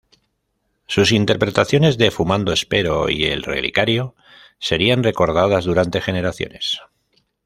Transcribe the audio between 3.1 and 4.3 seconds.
y "El relicario"